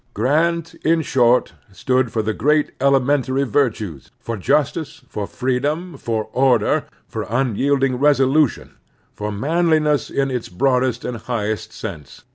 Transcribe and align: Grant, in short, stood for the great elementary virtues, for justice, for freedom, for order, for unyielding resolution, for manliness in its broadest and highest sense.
Grant, 0.15 0.73
in 0.83 1.03
short, 1.03 1.53
stood 1.71 2.11
for 2.11 2.23
the 2.23 2.33
great 2.33 2.71
elementary 2.81 3.43
virtues, 3.43 4.09
for 4.19 4.35
justice, 4.35 5.03
for 5.07 5.27
freedom, 5.27 5.95
for 5.95 6.27
order, 6.33 6.85
for 7.07 7.27
unyielding 7.29 7.97
resolution, 7.97 8.73
for 9.13 9.31
manliness 9.31 10.09
in 10.09 10.31
its 10.31 10.49
broadest 10.49 11.05
and 11.05 11.17
highest 11.17 11.71
sense. 11.71 12.23